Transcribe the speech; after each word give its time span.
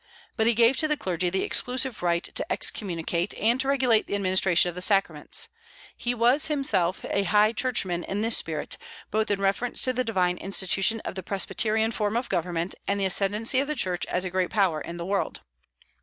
But 0.35 0.47
he 0.47 0.55
gave 0.55 0.77
to 0.77 0.87
the 0.87 0.97
clergy 0.97 1.29
the 1.29 1.43
exclusive 1.43 2.01
right 2.01 2.23
to 2.23 2.51
excommunicate, 2.51 3.35
and 3.35 3.59
to 3.61 3.67
regulate 3.67 4.07
the 4.07 4.15
administration 4.15 4.67
of 4.67 4.73
the 4.73 4.81
sacraments. 4.81 5.47
He 5.95 6.15
was 6.15 6.47
himself 6.47 7.05
a 7.07 7.21
high 7.21 7.51
churchman 7.53 8.03
in 8.05 8.23
his 8.23 8.35
spirit, 8.35 8.77
both 9.11 9.29
in 9.29 9.39
reference 9.39 9.79
to 9.83 9.93
the 9.93 10.03
divine 10.03 10.37
institution 10.37 11.01
of 11.01 11.13
the 11.13 11.21
presbyterian 11.21 11.91
form 11.91 12.17
of 12.17 12.29
government 12.29 12.73
and 12.87 12.99
the 12.99 13.05
ascendancy 13.05 13.59
of 13.59 13.67
the 13.67 13.75
Church 13.75 14.07
as 14.07 14.25
a 14.25 14.31
great 14.31 14.49
power 14.49 14.81
in 14.81 14.97
the 14.97 15.05
world. 15.05 15.41